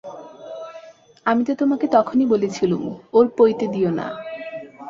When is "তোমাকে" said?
1.55-1.85